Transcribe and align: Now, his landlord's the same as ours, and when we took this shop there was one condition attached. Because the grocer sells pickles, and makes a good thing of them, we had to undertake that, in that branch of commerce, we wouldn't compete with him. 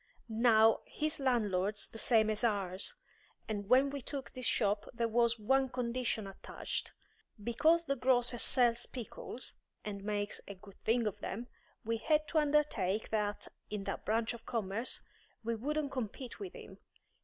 Now, 0.43 0.79
his 0.87 1.19
landlord's 1.19 1.87
the 1.87 1.99
same 1.99 2.31
as 2.31 2.43
ours, 2.43 2.95
and 3.47 3.69
when 3.69 3.91
we 3.91 4.01
took 4.01 4.31
this 4.31 4.47
shop 4.47 4.89
there 4.91 5.07
was 5.07 5.37
one 5.37 5.69
condition 5.69 6.25
attached. 6.25 6.91
Because 7.43 7.85
the 7.85 7.95
grocer 7.95 8.39
sells 8.39 8.87
pickles, 8.87 9.53
and 9.85 10.03
makes 10.03 10.41
a 10.47 10.55
good 10.55 10.83
thing 10.85 11.05
of 11.05 11.19
them, 11.19 11.49
we 11.85 11.97
had 11.97 12.27
to 12.29 12.39
undertake 12.39 13.09
that, 13.09 13.47
in 13.69 13.83
that 13.83 14.03
branch 14.03 14.33
of 14.33 14.43
commerce, 14.47 15.01
we 15.43 15.53
wouldn't 15.53 15.91
compete 15.91 16.39
with 16.39 16.53
him. 16.53 16.79